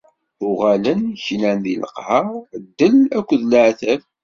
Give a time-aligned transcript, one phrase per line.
[0.47, 2.27] Uɣalen knan si leqher,
[2.67, 4.01] ddel akked leɛtab.